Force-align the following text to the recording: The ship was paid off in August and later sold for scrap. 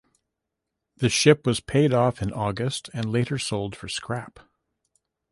The 0.97 1.09
ship 1.09 1.45
was 1.45 1.59
paid 1.59 1.93
off 1.93 2.23
in 2.23 2.33
August 2.33 2.89
and 2.91 3.11
later 3.11 3.37
sold 3.37 3.75
for 3.75 3.87
scrap. 3.87 4.39